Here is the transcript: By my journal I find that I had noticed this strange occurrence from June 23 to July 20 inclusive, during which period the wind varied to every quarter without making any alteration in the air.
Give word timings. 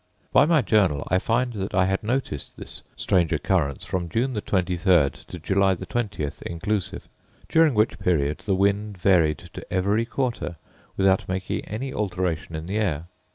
By 0.33 0.47
my 0.47 0.63
journal 0.63 1.07
I 1.11 1.19
find 1.19 1.53
that 1.53 1.75
I 1.75 1.85
had 1.85 2.01
noticed 2.01 2.57
this 2.57 2.81
strange 2.95 3.31
occurrence 3.31 3.85
from 3.85 4.09
June 4.09 4.33
23 4.33 5.09
to 5.11 5.37
July 5.39 5.75
20 5.75 6.27
inclusive, 6.47 7.07
during 7.47 7.75
which 7.75 7.99
period 7.99 8.39
the 8.47 8.55
wind 8.55 8.97
varied 8.97 9.37
to 9.37 9.71
every 9.71 10.05
quarter 10.05 10.55
without 10.97 11.29
making 11.29 11.63
any 11.65 11.93
alteration 11.93 12.55
in 12.55 12.65
the 12.65 12.79
air. 12.79 13.05